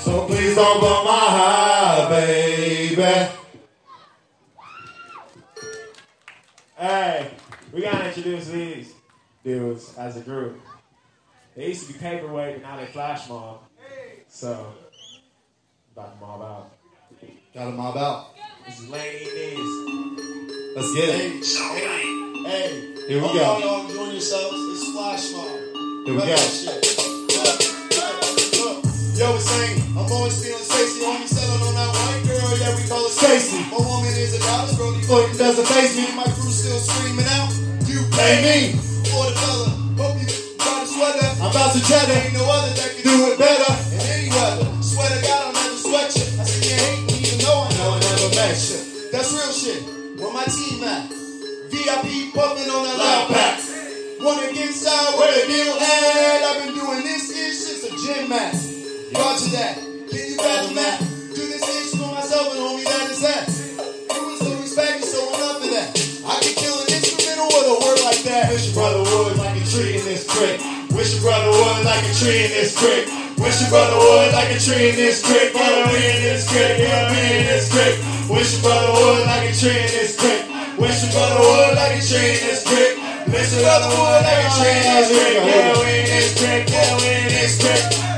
[0.04, 3.28] So please don't blow my high, baby.
[6.76, 7.30] Hey,
[7.72, 8.77] we gotta introduce these
[9.48, 10.60] dudes as a group.
[11.56, 13.60] They used to be paperweight, but now they flash mob.
[14.28, 14.74] So,
[15.92, 16.70] about to mob out.
[17.54, 18.26] Got to mob out.
[18.66, 19.72] This is Knees.
[20.76, 21.44] Let's get it.
[22.46, 23.32] Hey, Here we go.
[23.34, 24.54] y'all, y'all enjoying yourselves.
[24.54, 25.48] It's Splash Mob.
[26.04, 26.36] Here we go.
[29.18, 31.04] Yo, it's saying, I'm always feeling Stacy.
[31.04, 33.58] Only selling on that white girl, yeah, we call her Stacy.
[33.72, 34.92] My woman is a goddess, bro.
[34.92, 36.14] You Look, doesn't face me.
[36.14, 37.50] My crew still screaming out.
[37.88, 38.97] You play me.
[41.48, 42.12] I'm about to cheddar.
[42.12, 43.72] Ain't no other that can Do it better.
[43.96, 44.68] in any weather.
[44.84, 46.28] Swear to God, I'll never sweat you.
[46.36, 48.78] I see you hate me, even though I know I never met you.
[49.08, 49.80] That's real shit.
[50.20, 51.08] Where my team at?
[51.72, 53.64] VIP puffing on that loud pack.
[54.20, 56.44] Wanna get inside where the deal at?
[56.52, 58.52] I've been doing this ish since a gym mat.
[59.16, 59.80] Roger that.
[59.80, 61.07] Can you fathom that?
[70.98, 73.06] Wish your brother would like a tree in this creek.
[73.38, 75.54] Wish your brother would like a tree in this creek.
[75.54, 76.74] Yeah, we in this creek.
[76.74, 78.02] Yeah, we in this creek.
[78.26, 80.42] Wish your brother would like a tree in this creek.
[80.74, 82.98] Wish your brother would like a tree in this creek.
[83.30, 85.38] Wish your brother would like a tree in this creek.
[85.38, 86.66] Yeah, we in this creek.
[86.66, 88.17] Yeah, we in this creek.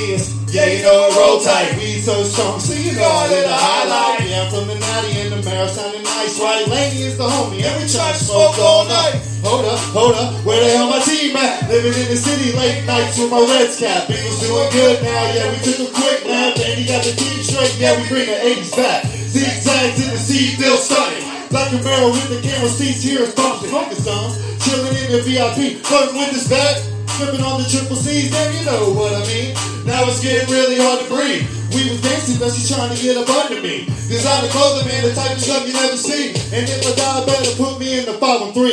[0.00, 0.16] The
[0.48, 1.76] Yeah, you know it roll tight.
[1.76, 4.24] We so strong, so you know it a highlight.
[4.24, 6.40] Yeah, I'm from the natty and the marrow sounding nice.
[6.40, 9.20] Right, Laney is the homie, and we try smoke all night.
[9.44, 11.68] Hold up, hold up, where the hell my team at?
[11.68, 14.08] Living in the city late nights with my Reds cap.
[14.08, 16.56] Eagles doing good now, yeah, we took a quick nap.
[16.56, 19.04] And he got the team straight, yeah, we bring the 80s back.
[19.04, 21.28] Zigzags in the sea, still stunning.
[21.52, 23.68] Like a barrel with the camera seats here is bumping.
[23.68, 24.32] Focus on,
[24.64, 26.88] chilling in the VIP, flirting with this bag.
[27.20, 29.69] Flipping on the triple C's, damn, you know what I mean.
[29.86, 31.46] Now it's getting really hard to breathe.
[31.74, 33.86] We was dancing, but she's trying to get up under me.
[34.08, 36.30] Designer clothing, man, the type of stuff you never see.
[36.52, 38.64] And if I die, better put me in the 5 and 3.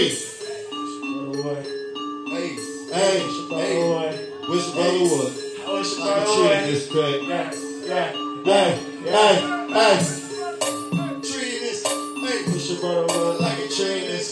[1.38, 1.64] Boy,
[2.34, 2.50] Hey,
[2.92, 3.20] Hey,
[3.54, 5.34] hey, wish your brother would.
[5.62, 6.64] I wish brother would.
[6.66, 7.22] this crack.
[7.22, 7.54] Yeah,
[7.86, 8.12] yeah.
[8.44, 8.70] Hey,
[9.06, 9.36] hey,
[9.72, 9.98] hey.
[11.22, 11.84] tree in this.
[11.86, 14.32] Hey, Wish your brother would like a tree in this.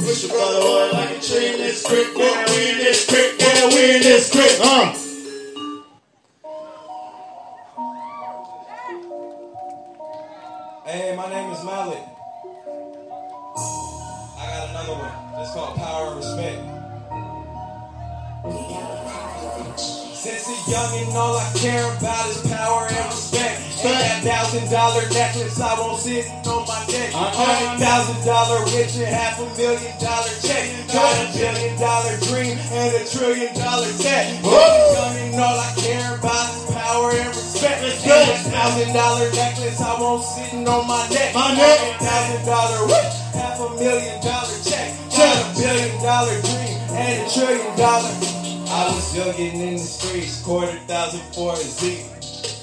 [0.00, 2.08] Wish your brother would like a tree in this creek.
[2.16, 3.32] Yeah, we in this creek.
[3.38, 4.58] Yeah, we in this creek.
[4.60, 5.01] Uh.
[10.92, 12.04] Hey, my name is Mallet.
[14.36, 15.40] I got another one.
[15.40, 16.60] It's called Power and Respect.
[20.12, 23.88] Since a youngin', all I care about is power and respect.
[23.88, 27.08] And that thousand dollar necklace I won't sit on my neck.
[27.16, 27.40] Uh-huh.
[27.40, 30.76] Hundred thousand dollar rich and half a million dollar check.
[30.92, 34.44] Got a billion dollar dream and a trillion dollar debt.
[34.44, 36.51] Youngin', all I care about and
[38.12, 38.44] respect.
[38.44, 41.34] And that thousand dollar necklace I won't sitting on my neck.
[41.34, 41.78] My neck.
[42.00, 44.94] Thousand dollar rich, half a million dollar check.
[45.10, 48.12] Got a billion dollar dream and a trillion dollar.
[48.72, 52.06] I was youngin' in the streets, quarter thousand for a Z.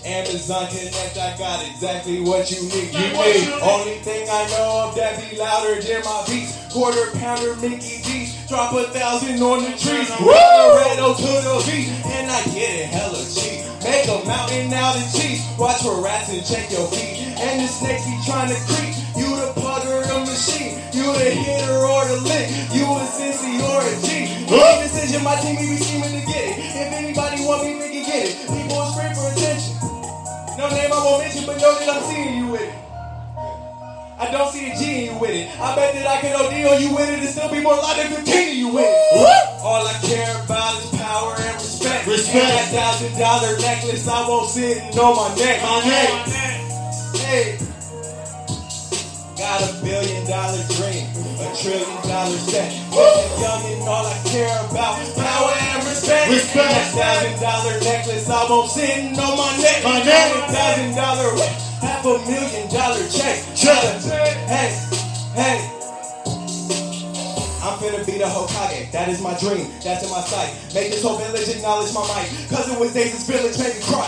[0.06, 2.94] Amazon Connect, I got exactly what you need.
[2.94, 3.62] You need.
[3.62, 6.58] Only thing I know of that be louder than my beats.
[6.74, 10.10] Quarter pounder Mickey D's, drop a thousand on the trees.
[10.10, 13.59] Colorado to the beat, and I get it hella cheap.
[13.84, 15.46] Make a mountain out of cheese.
[15.58, 17.32] Watch for rats and check your feet.
[17.40, 18.96] And the snakes be trying to creep.
[19.16, 20.80] You the pugger, the machine.
[20.92, 22.48] You the hitter or the lick.
[22.76, 24.46] You a sissy or a G.
[24.52, 26.60] Make decision, my team we be scheming to get it.
[26.60, 28.36] If anybody want me, they can get it.
[28.52, 29.76] People are scream for attention.
[30.60, 32.76] No name I won't mention, but know that I'm seeing you with it.
[34.20, 35.48] I don't see a G in you with it.
[35.56, 38.10] I bet that I can OD on you with it and still be more likely
[38.10, 39.64] to continue you with it.
[39.64, 40.36] All I care
[42.34, 42.36] respect.
[42.36, 42.36] Respect.
[42.36, 45.62] And that thousand dollar necklace I won't sit on my neck.
[45.62, 46.10] My neck.
[47.26, 47.58] Hey.
[49.38, 51.08] Got a billion dollar dream,
[51.40, 52.72] a trillion dollar set.
[52.92, 56.32] Just young and all I care about power and respect.
[56.32, 56.92] Respect.
[56.92, 59.84] Thousand dollar necklace I won't sit on my neck.
[59.84, 60.34] My neck.
[60.52, 61.38] Thousand dollar,
[61.80, 63.40] half a million dollar check.
[63.56, 64.02] Check.
[64.48, 64.76] Hey,
[65.36, 65.79] hey.
[67.60, 70.56] I'm finna be the Hokage, that is my dream, that's in my sight.
[70.74, 73.84] Make this whole village acknowledge my might, cause it was days this village made me
[73.84, 74.08] cry.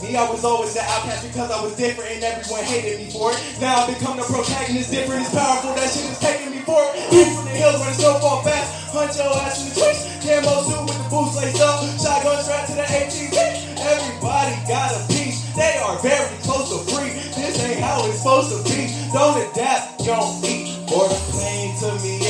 [0.00, 3.34] Me, I was always the outcast because I was different and everyone hated me for
[3.34, 3.38] it.
[3.60, 6.96] Now I've become the protagonist, different is powerful, that shit is taking me for it.
[7.10, 10.00] Deep from the hills running so far fast, hunt your ass in the twist.
[10.24, 13.36] Camo suit with the boots laced up, shotgun strapped to the ATV.
[13.84, 17.12] Everybody got a piece, they are very close to free.
[17.36, 18.88] This ain't how it's supposed to be.
[19.12, 20.78] Don't adapt, don't eat.
[20.88, 22.27] Or playing to me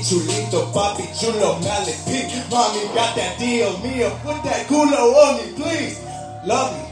[0.00, 2.24] chulito, papi chulo, male P.
[2.50, 6.00] Mommy got that deal, Mia, put that culo on me, please.
[6.44, 6.82] Love me,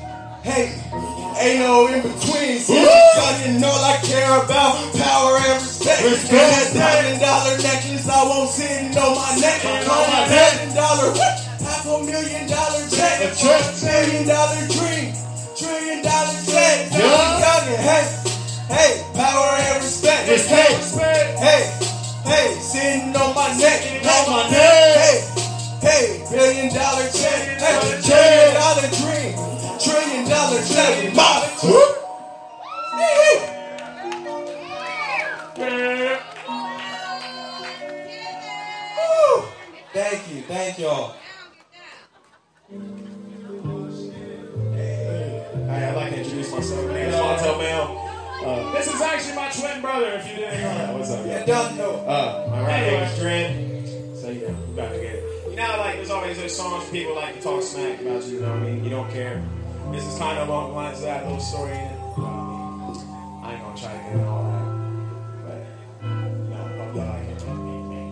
[0.45, 1.09] hate me,
[1.41, 2.61] ain't no in between.
[2.61, 6.05] Something all I care about, power and respect.
[6.05, 6.37] Respect.
[6.37, 9.65] And that thousand dollar necklace, I won't sit on my neck.
[9.65, 10.29] On my.
[10.29, 11.09] Thousand dollar,
[11.65, 13.25] half a million dollar check.
[13.25, 13.63] A check.
[13.83, 15.15] Million dollar dream,
[15.57, 16.93] trillion dollar check.
[16.93, 17.41] Yeah.
[17.79, 18.05] Hey,
[18.69, 20.29] hey, power and respect.
[20.29, 21.39] Respect.
[21.39, 21.78] Hey,
[22.69, 23.81] sitting on my neck.
[24.05, 25.25] On my neck.
[25.81, 27.57] Hey, hey, billion dollar check.
[27.57, 29.33] Hey, trillion dollar dream.
[29.81, 31.15] Trillion dollar check.
[31.65, 31.95] Woo.
[39.93, 41.17] Thank you, thank y'all.
[44.75, 46.87] Hey, I'd like to introduce myself.
[46.87, 48.08] My name is Montel Mel.
[48.45, 50.95] Uh, This is actually my twin brother, if you didn't know that.
[50.95, 51.91] what's up, Yeah, don't know.
[52.07, 53.01] Uh, my right Anyway.
[53.01, 54.17] name is Dren.
[54.17, 55.25] So, you know, we about to get it.
[55.51, 58.41] You know, like, there's always those songs people like to talk smack about you, you
[58.41, 58.85] know what I mean?
[58.85, 59.43] You don't care.
[59.91, 61.83] This is kind of along the lines of that little story in it.
[61.83, 63.45] You know what I mean?
[63.45, 64.67] I ain't gonna try to get into all that.
[65.45, 65.61] But,
[66.03, 66.09] you
[66.51, 67.43] know, hope y'all like it.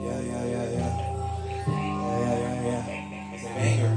[0.07, 0.93] Yeah, yeah, yeah, yeah.
[1.67, 3.35] Yeah, yeah, yeah, yeah.
[3.35, 3.93] It's a banger.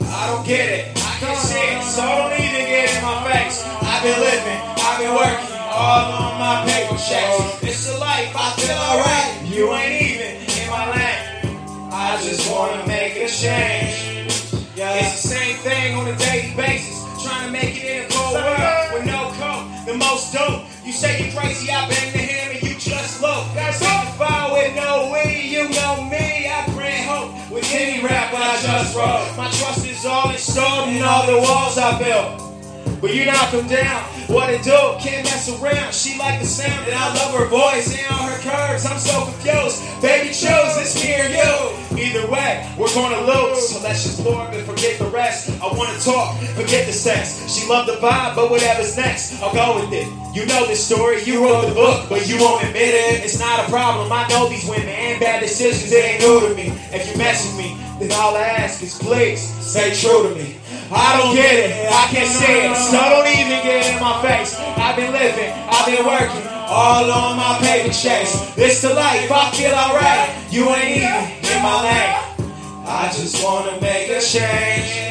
[0.00, 0.99] I don't get it.
[1.20, 3.60] I can see it, so don't even get in my face.
[3.84, 7.60] I've been living, I've been working, all on my paper checks.
[7.60, 9.44] It's a life, I feel alright.
[9.44, 11.92] You ain't even in my lane.
[11.92, 14.32] I just wanna make a change.
[14.74, 14.96] Yeah.
[14.96, 17.04] It's the same thing on a daily basis.
[17.22, 19.68] Trying to make it in a cold world with no coat.
[19.84, 20.64] The most dope.
[20.86, 22.09] You say you're crazy, I bang
[28.70, 33.00] My trust is all installed in all the walls I built.
[33.00, 34.04] But you knock them down.
[34.28, 34.78] What it do?
[35.00, 35.92] Can't mess around.
[35.92, 38.86] She like the sound and I love her voice and all her curves.
[38.86, 39.82] I'm so confused.
[40.00, 41.98] Baby, choose this me or you.
[41.98, 43.70] Either way, we're gonna lose.
[43.70, 45.50] So let's just Lord and forget the rest.
[45.60, 47.50] I wanna talk, forget the sex.
[47.52, 50.06] She love the vibe, but whatever's next, I'll go with it.
[50.32, 53.24] You know this story, you wrote the book, but you won't admit it.
[53.24, 54.12] It's not a problem.
[54.12, 56.70] I know these women and bad decisions, it ain't new to me.
[56.94, 60.56] If you mess with me, then all I ask is please stay true to me.
[60.90, 64.20] I don't get it, I can't see it, so don't even get it in my
[64.22, 64.56] face.
[64.58, 68.32] I've been living, I've been working, all on my paper chase.
[68.56, 70.32] This the life, I feel alright.
[70.50, 72.30] You ain't even in my lane.
[72.88, 75.09] I just wanna make a change.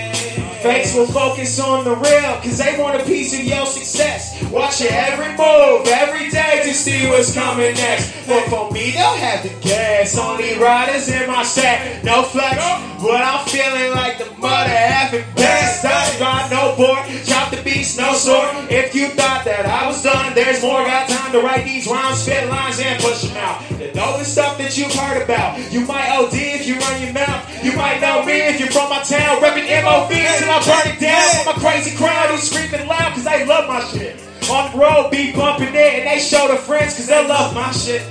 [0.61, 4.43] Fakes will focus on the real, cause they want a piece of your success.
[4.51, 8.27] Watch your every move, every day to see what's coming next.
[8.27, 10.17] But for me, they'll have the gas.
[10.17, 12.57] Only riders in my set, no flex.
[13.01, 15.85] But I'm feeling like the mother having best.
[15.85, 18.49] I got no board, chop the beats, no sword.
[18.69, 20.83] If you thought that I was done, there's more.
[20.83, 23.63] Got time to write these rhymes, spit lines, and push them out.
[23.79, 25.57] The dopest stuff that you've heard about.
[25.71, 27.47] You might OD if you run your mouth.
[27.63, 29.69] You might know me if you're from my town, repping
[30.39, 31.45] till I burn it down.
[31.45, 34.19] For my crazy crowd who's screaming loud cause they love my shit.
[34.49, 37.71] On the road, be bumping it, and they show their friends cause they love my
[37.71, 38.01] shit.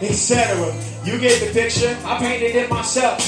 [0.00, 0.72] etc.
[1.04, 1.96] You get the picture.
[2.04, 3.18] I painted it myself.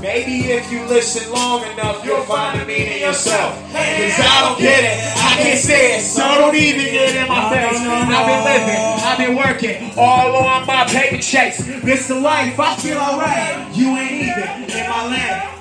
[0.00, 3.54] Maybe if you listen long enough, you'll find the meaning yourself.
[3.72, 7.50] Cause I don't get it, I can't say it, so don't even get in my
[7.50, 7.76] face.
[7.76, 11.58] I've been living, I've been working, all on my paper chase.
[11.82, 13.76] This the life, I feel alright.
[13.76, 15.59] You ain't even in my lane.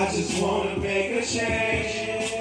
[0.00, 2.32] I just wanna make a change.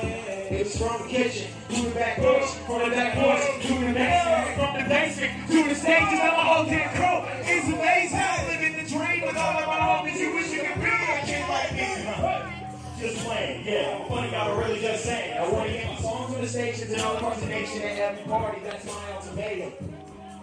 [0.49, 4.55] It's from the kitchen to the back porch, from the back porch to the basement,
[4.55, 7.28] from the basement to the stages of my whole damn crew.
[7.43, 10.20] It's amazing living the dream with all of my homies.
[10.20, 12.47] You wish you could be a kid like me.
[12.97, 14.07] Just playing, yeah.
[14.07, 15.38] Funny guy, but really just saying.
[15.38, 17.97] I want to get my songs on the stations and all parts the nation at
[17.97, 18.62] every party.
[18.64, 19.99] That's my ultimatum.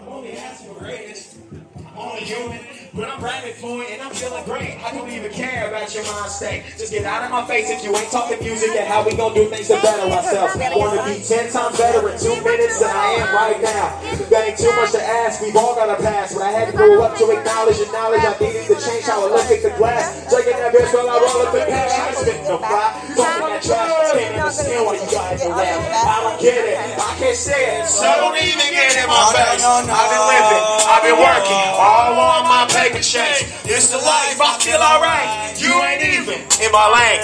[0.07, 1.35] I'm only asking for greatness.
[1.83, 2.61] I'm only human,
[2.95, 4.79] but I'm bragging for it and I'm feeling great.
[4.79, 6.63] I don't even care about your mind state.
[6.79, 9.35] Just get out of my face if you ain't talking music and how we gonna
[9.35, 10.55] do things to better ourselves.
[10.79, 13.99] Wanna be ten times better in two minutes than I am right now.
[14.31, 15.43] That ain't too much to ask.
[15.43, 18.23] We've all got a past, but I had to grow up to acknowledge the knowledge
[18.23, 20.31] I needed to change how I look at the glass.
[20.31, 21.99] Drinking that bitch while I roll up the cash.
[21.99, 22.95] I spitting no fly.
[23.19, 24.15] Talking that trash.
[24.47, 25.59] The skin while you guys are.
[25.59, 26.79] I don't get it.
[26.79, 27.89] I can't say it.
[27.89, 29.65] So don't even get in my face.
[29.97, 30.65] I've been living.
[30.93, 31.63] I've been working.
[31.73, 33.49] All on my paper chase.
[33.65, 34.37] It's the life.
[34.37, 35.57] I feel alright.
[35.57, 37.21] You ain't even in my lane.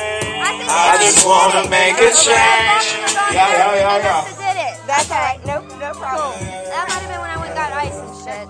[0.72, 2.96] I just wanna make a change.
[3.28, 4.72] Yeah, yeah, yeah, yeah.
[4.72, 4.80] It.
[4.86, 5.38] That's right.
[5.44, 6.32] No, no problem.
[6.40, 8.48] That might have been when I went and got ice and shit.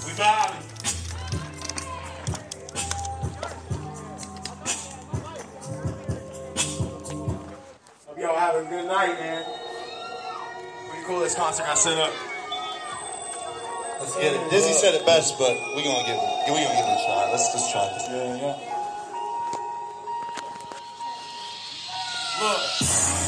[0.00, 0.64] We vibing.
[8.06, 9.65] Hope y'all having a good night, man.
[11.06, 12.10] Pretty cool this concert I set up.
[14.00, 14.50] Let's get it.
[14.50, 16.50] Dizzy said it best, but we gonna give it.
[16.50, 17.30] We gonna give it a try.
[17.30, 18.10] Let's just try this.
[18.10, 18.58] Yeah, yeah.
[22.42, 22.58] Look,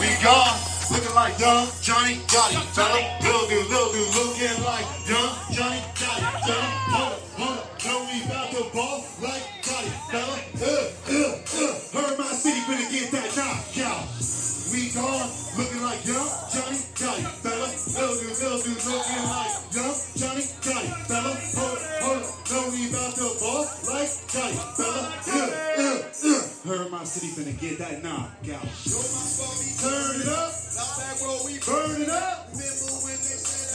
[0.03, 0.59] we gone,
[0.91, 2.59] looking like young Johnny Gotti.
[2.75, 6.27] Fella, little dude, little dude, looking like young Johnny Gotti.
[6.51, 9.95] Fella, hold up, hold up, know we about to ball like Gotti.
[10.11, 11.31] Fella, uh, uh,
[11.63, 14.48] uh, heard my city finna get that knockout.
[14.69, 17.25] We gone, looking like young Johnny Gotti.
[17.41, 20.93] Fella, little dude, little dude, looking like young Johnny Gotti.
[21.09, 24.61] Fella, hold up, hold up, know we about to ball like Gotti.
[24.77, 25.49] Fella, uh,
[25.79, 28.69] uh, uh, heard my city finna get that knockout.
[28.85, 30.53] Show my body, turn it up.
[30.77, 32.49] Not that where we burn it up.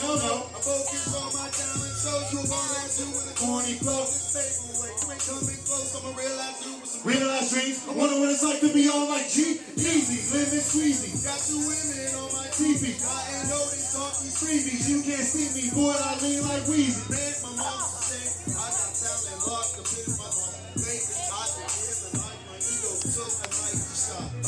[0.03, 0.35] No, no.
[0.51, 4.03] I focus on my talent, so you want to with a corny flow.
[4.03, 7.87] You ain't coming close, I'ma realize you with some realize dreams.
[7.87, 9.63] I wonder what it's like to be on like G.
[9.79, 12.99] Easy, living Got two women on my TV.
[13.07, 14.89] I ain't know these talkies freebies.
[14.89, 17.09] You can't see me, boy, I lean like Weezy.
[17.09, 18.02] Man, my mom's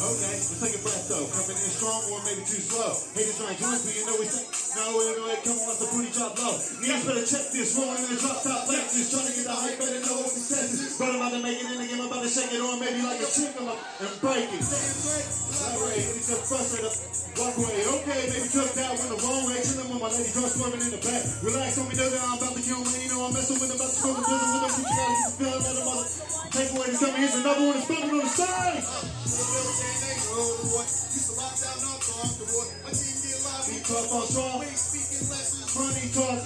[0.06, 1.26] Okay, let's take a breath though.
[1.34, 2.94] Coming in strong or maybe too slow.
[3.18, 4.46] Haters trying to join, but you know we say,
[4.78, 6.62] no, wait, wait, come on, the booty drop low.
[6.78, 9.10] Niggas better check this, rolling in the drop top Lexus.
[9.10, 10.94] Trying to get the hype, better know what success is.
[11.02, 12.78] But I'm about to make it in the game, I'm about to shake it on,
[12.78, 14.62] maybe like a chick, I'm up and break it.
[14.62, 16.94] Elaborate, it's a frustrator.
[17.36, 19.58] Walk away, okay, baby, took that one the wrong way.
[19.66, 21.26] Chilling with my lady, girl swerving in the back.
[21.42, 23.82] Relax on me, nigga, I'm about to kill me, you know I'm messing with, I'm
[23.82, 24.86] about to smoke a business with them.
[24.86, 26.06] You gotta get the feel, let them mother.
[26.54, 29.95] Take away the summer, here's another one, it's on the side.
[33.66, 34.60] We tough on strong.
[34.62, 36.38] Money talk.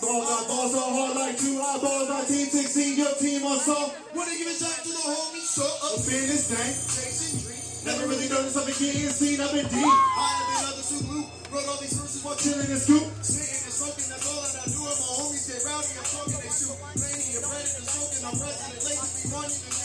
[0.00, 2.10] Balls got balls so hard like two eyeballs.
[2.10, 3.92] Our team 16, your team on song.
[4.14, 6.72] Wanna give a shout to the homies, so up in this thing.
[6.88, 7.84] Chasing dreams.
[7.84, 9.84] Never really noticed I've been getting seen, I've been deep.
[9.84, 11.39] Higher than others who blew.
[11.50, 13.10] Wrote all these verses while chilling in scoop.
[13.26, 14.86] Sitting and smoking, that's all that I do.
[14.86, 16.78] And my homies get rowdy, I'm talking, they shoot.
[16.94, 18.78] Mania, predator, smoking, I'm president.
[18.86, 19.80] Ladies be running and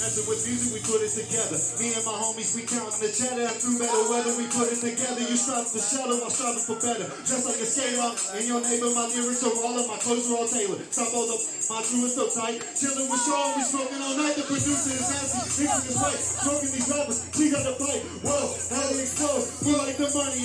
[0.00, 1.60] Messing with music, we put it together.
[1.76, 3.52] Me and my homies, we counting the cheddar.
[3.60, 5.20] Through better weather, we put it together.
[5.20, 7.04] You strive for shallow, I'm striving for better.
[7.28, 8.08] Just like a skater,
[8.40, 10.80] in your neighbor, my lyrics are all of my clothes are all tailored.
[10.88, 11.36] Stop all the,
[11.68, 12.64] my crew is so tight.
[12.72, 14.40] Chilling with Sean, we smoking all night.
[14.40, 16.16] The producer is nasty, mixing his right.
[16.16, 18.00] Smoking these rappers, please got the fight.
[18.24, 19.44] Whoa, how to explode.
[19.68, 19.79] Money,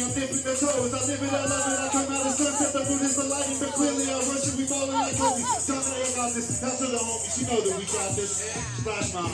[0.06, 0.94] I'm dipping the toes.
[0.94, 1.80] I live it, I love it.
[1.82, 4.66] I come out of sunset, the food is the lighting, but clearly I it, we
[4.70, 5.42] falling like Kobe.
[5.42, 7.34] Tell me I got this, that's to the homies.
[7.42, 8.54] You know that we got this.
[8.54, 9.34] Splash mom.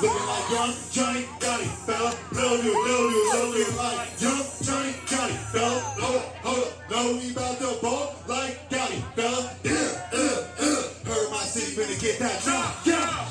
[0.00, 1.68] Looking like young Johnny Gotti.
[1.92, 5.76] Love you, love you, love you like young Johnny Gotti, fella.
[6.00, 6.72] Hold up, hold up.
[6.88, 9.44] Know we about to ball like Gotti, fella.
[9.60, 10.88] Yeah, uh.
[11.04, 13.28] Heard my city finna get that knock, yeah.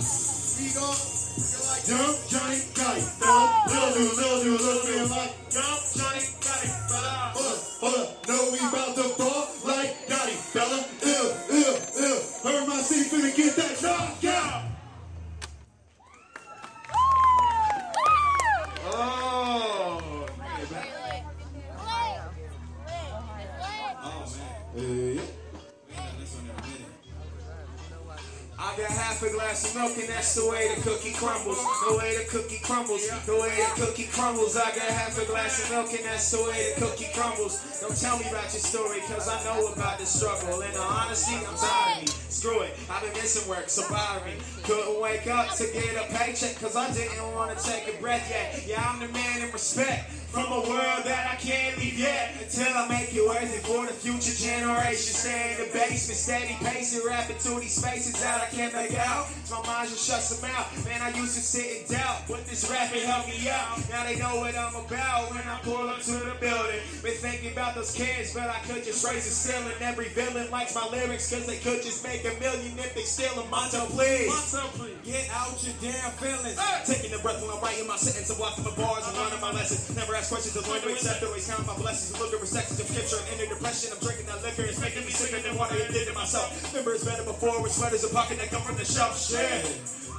[0.62, 1.11] We gon'
[1.88, 3.64] young Johnny Gotti, fella.
[3.68, 7.32] Love you, love you, love you like young Johnny Gotti, fella.
[7.34, 8.28] Hold up, hold up.
[8.28, 10.86] Know we about to ball like Gotti, fella.
[11.04, 11.74] Ew, ew,
[12.06, 12.20] ew.
[12.44, 14.71] Heard my city finna get that knock, yeah.
[28.82, 31.60] Got half a glass of milk and that's the way the cookie crumbles.
[31.86, 33.08] The way the cookie crumbles.
[33.28, 34.58] The way the cookie crumbles.
[34.58, 37.62] I got half a glass of milk and that's the way the cookie crumbles.
[37.80, 40.62] Don't tell me about your story cause I know about the struggle.
[40.62, 42.08] And the honesty, I'm tired of me.
[42.30, 44.34] Screw it, I've been missing work, so bother me.
[44.64, 48.28] Couldn't wake up to get a paycheck cause I didn't want to take a breath
[48.32, 48.66] yet.
[48.66, 50.10] Yeah, I'm the man in respect.
[50.32, 52.32] From a world that I can't leave yet.
[52.40, 55.12] Until I make it worth it for the future generation.
[55.12, 59.28] Stay in the basement, steady pacing Rapping to these spaces that I can't make out.
[59.52, 60.72] My mind just shuts them out.
[60.86, 63.76] Man, I used to sit in doubt But this rapping helped me out.
[63.90, 66.80] Now they know what I'm about When I pull up to the building.
[67.04, 69.76] Been thinking about those kids But I could just raise a ceiling.
[69.82, 73.36] Every villain likes my lyrics Cause they could just make a million if they steal
[73.36, 74.32] them Monto, please.
[75.04, 76.56] Get out your damn feelings.
[76.88, 78.32] Taking a breath when I'm writing my sentence.
[78.32, 79.92] I'm walking my bars and learning my lessons.
[79.98, 82.86] Never ask questions, I'm going to accept Always count my blessings Look at sections of
[82.86, 83.90] scripture and in the depression.
[83.92, 86.54] I'm drinking that liquor It's making me sicker than what I did to myself.
[86.72, 89.18] Remember it's better before with sweaters and pocket that come from the shelf.
[89.18, 89.66] Shit.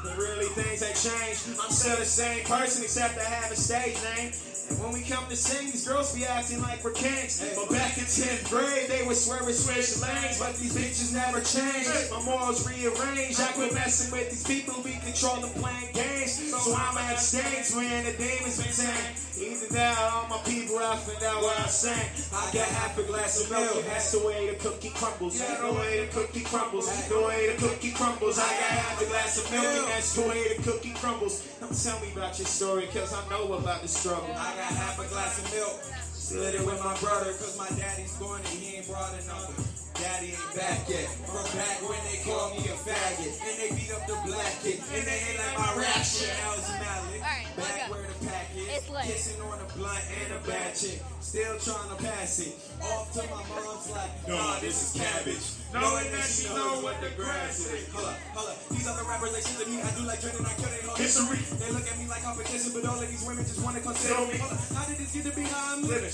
[0.03, 1.55] But really things ain't changed.
[1.63, 4.33] I'm still the same person except I have a stage name.
[4.35, 7.43] and when we come to sing, these girls be acting like we're kings.
[7.57, 10.39] But back in 10th grade, they would swear we switch lanes.
[10.39, 11.89] But these bitches never change.
[12.11, 13.41] My morals rearranged.
[13.41, 14.81] I quit messing with these people.
[14.85, 16.39] We control them playing games.
[16.51, 19.17] So I'm at stage when the demons been tamed.
[19.43, 22.07] Either that or all my people out and out what I sang.
[22.33, 23.85] I got half a glass of milk.
[23.87, 25.41] That's the way the cookie crumbles.
[25.41, 26.87] The way the cookie crumbles.
[27.09, 28.39] The way the cookie crumbles.
[28.39, 29.65] I got half a glass of milk.
[29.65, 31.43] And that's the way the cookie crumbles.
[31.61, 34.35] Don't tell me about your story, cause I know about the struggle.
[34.37, 35.83] I got half a glass of milk.
[36.13, 39.55] Split it with my brother, cause my daddy's going and he ain't brought another.
[39.95, 41.09] Daddy ain't back yet.
[41.29, 43.35] From back when they called me a faggot.
[43.43, 44.81] And they beat up the black kid.
[44.81, 46.33] And they ain't like my rap shit.
[46.41, 47.21] Now it's Malik.
[47.21, 47.95] Alright, Back go.
[47.95, 48.69] where the pack is.
[49.03, 51.03] Kissing on a blunt and a bad chick.
[51.21, 52.53] Still trying to pass it.
[52.83, 55.63] Off to my mom's like, nah, this is cabbage.
[55.73, 57.89] Knowing that she knows what the grass is.
[57.93, 58.59] Hold up, hold up.
[58.69, 59.81] These other rappers, they shit to me.
[59.81, 61.41] I do like Drake I kill they whole history.
[61.57, 64.21] They look at me like competition, but all of these women just want to consider
[64.29, 64.37] me.
[64.37, 66.13] Hold up, how did this get to be how I'm living?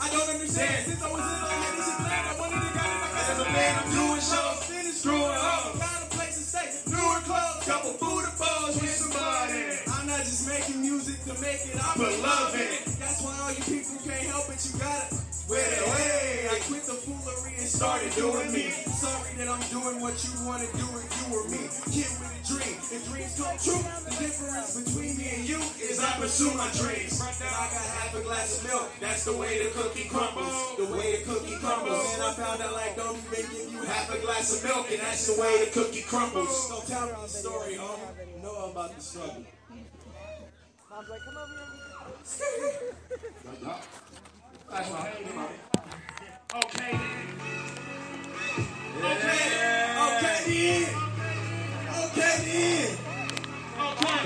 [0.00, 0.88] I don't understand.
[0.88, 2.26] Since I was little, I had this shit planned.
[2.28, 2.67] I wanted to get it like
[3.28, 3.72] as a man.
[3.76, 5.78] I'm doing shows, finished screwing hoes.
[5.78, 7.20] Got a place to stay, newer
[7.68, 9.84] couple balls with somebody.
[9.92, 11.76] I'm not just making music to make it.
[11.76, 12.84] I put love in it.
[12.96, 14.58] That's why all you people can't help it.
[14.64, 15.16] You gotta.
[15.48, 16.48] With it, way.
[16.52, 18.68] I quit the foolery and started doing me.
[19.00, 21.72] Sorry that I'm doing what you wanna do and you or me.
[21.88, 22.80] Kid with a dream.
[22.88, 27.20] If dreams come true, the difference between me and you is I pursue my dreams.
[27.20, 28.88] And I got half a glass of milk.
[29.00, 30.76] That's the way the cookie crumbles.
[30.78, 32.14] The way the cookie crumbles.
[32.14, 35.00] And I found out like don't even give you half a glass of milk, and
[35.00, 36.68] that's the way the cookie crumbles.
[36.68, 38.36] Don't tell me the story, homie.
[38.36, 39.44] You know about the struggle.
[40.90, 41.68] Mom's like, come over here.
[44.70, 45.08] That's my
[46.56, 47.08] Okay, then.
[49.08, 49.42] Okay,
[49.98, 51.07] okay then.
[51.98, 52.98] Okay then.
[53.74, 54.22] Okay.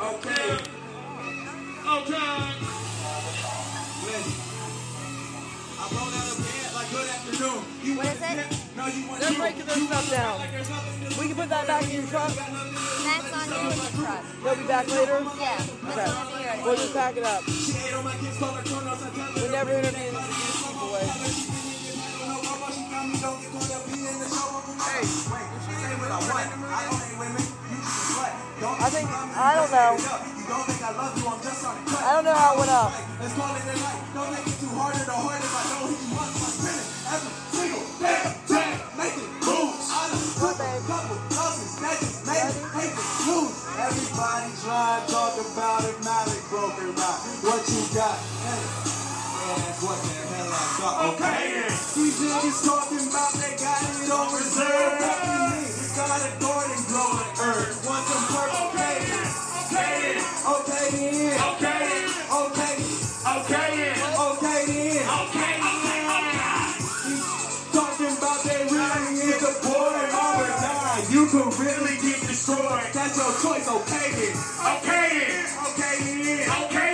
[0.00, 0.58] Okay.
[1.86, 2.34] Okay.
[4.02, 4.34] Listen.
[5.78, 7.64] I rolled out of bed like good afternoon.
[7.84, 8.76] You What is it?
[8.76, 10.40] No, you want They're breaking their stuff down.
[11.20, 12.32] We can put that back in your truck.
[12.34, 14.24] That's on you in the truck.
[14.42, 15.22] They'll be back later.
[15.38, 16.62] Yeah, Okay.
[16.64, 17.44] We'll just pack it up.
[17.44, 18.14] She ate on my
[28.84, 29.96] I think I don't know.
[32.00, 32.92] I don't know how it went up.
[32.92, 33.04] It.
[34.12, 36.88] Don't make it too hard or hard if I know he wants my spinning.
[37.12, 39.88] Every single damn time, making moves.
[39.88, 42.96] I done took a couple that just made it
[43.28, 43.56] lose.
[43.84, 47.20] Everybody try to talk about it, Malik broke her out.
[47.44, 48.16] What you got?
[48.16, 50.33] Yeah, that's what I thought.
[50.54, 51.66] Okay.
[51.94, 54.98] These niggas talking about they got it on reserve.
[55.02, 57.82] Happy me, got a garden growing earth.
[57.86, 59.00] Want some purple Okay.
[59.74, 60.20] Okay.
[60.46, 61.34] Okay.
[61.34, 62.54] Okay.
[62.54, 62.78] Okay.
[63.24, 64.04] Okay.
[64.14, 64.54] Okay.
[65.04, 66.00] Okay, okay,
[70.46, 71.04] the time.
[71.10, 72.92] You could really get destroyed.
[72.92, 73.68] That's your choice.
[73.68, 74.32] Okay okay.
[74.62, 75.42] Okay.
[75.68, 76.46] Okay.
[76.46, 76.93] Okay.